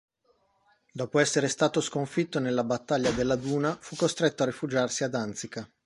Dopo 0.91 1.19
essere 1.19 1.47
stato 1.47 1.79
sconfitto 1.79 2.39
nella 2.39 2.63
battaglia 2.63 3.11
della 3.11 3.35
Duna 3.35 3.77
fu 3.79 3.95
costretto 3.95 4.41
a 4.41 4.47
rifugiarsi 4.47 5.03
a 5.03 5.07
Danzica. 5.07 5.71